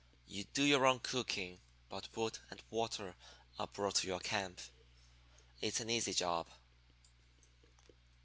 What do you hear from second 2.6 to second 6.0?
water are brought to your camp. It's an